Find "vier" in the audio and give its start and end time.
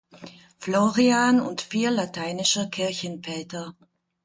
1.61-1.91